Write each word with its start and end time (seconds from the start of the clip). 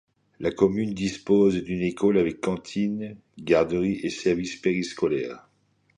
La 0.39 0.49
commune 0.49 0.95
dispose 0.95 1.57
d'une 1.61 1.83
école 1.83 2.17
avec 2.17 2.41
cantine, 2.41 3.17
garderie 3.37 3.99
et 4.01 4.09
services 4.09 4.55
périscolaires. 4.55 5.47